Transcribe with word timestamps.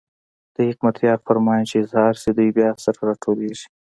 د 0.55 0.57
حکمتیار 0.69 1.17
فرمان 1.25 1.61
چې 1.69 1.75
اظهار 1.83 2.13
شي، 2.21 2.29
دوی 2.37 2.49
بیا 2.57 2.69
سره 2.85 2.99
راټولېږي. 3.09 3.67